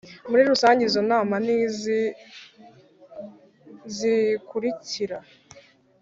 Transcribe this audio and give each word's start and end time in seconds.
Muri 0.29 0.41
Rusange 0.51 0.81
Izo 0.87 1.01
nama 1.11 1.33
ni 1.45 1.55
izi 1.65 2.01
zikurikira 3.95 5.17